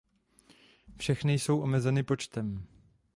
[0.97, 2.63] Všechny jsou omezeny počtem.